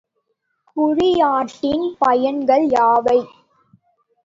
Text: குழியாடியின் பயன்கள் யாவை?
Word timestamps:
குழியாடியின் 0.77 1.85
பயன்கள் 1.99 2.65
யாவை? 2.69 3.17